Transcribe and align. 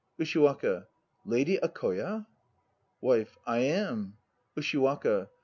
USHIWAKA. 0.19 0.87
Lady 1.27 1.59
Akoya? 1.59 2.25
WIFE. 3.01 3.37
I 3.45 3.57
am. 3.59 4.17
USHIWAKA. 4.57 5.29